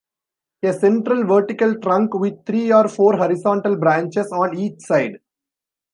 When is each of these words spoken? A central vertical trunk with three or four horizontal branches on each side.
A 0.63 0.73
central 0.73 1.25
vertical 1.27 1.77
trunk 1.79 2.15
with 2.15 2.43
three 2.43 2.73
or 2.73 2.89
four 2.89 3.17
horizontal 3.17 3.75
branches 3.77 4.31
on 4.31 4.57
each 4.57 4.81
side. 4.81 5.19